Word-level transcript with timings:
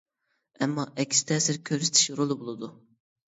ئەمما 0.65 0.85
ئەكس 1.03 1.19
تەسىر 1.31 1.59
كۆرسىتىش 1.71 2.07
رولى 2.21 2.39
بولىدۇ. 2.43 2.71